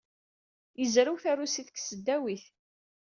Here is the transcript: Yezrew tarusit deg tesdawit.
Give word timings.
Yezrew 0.79 1.17
tarusit 1.23 1.67
deg 1.69 1.77
tesdawit. 1.77 2.45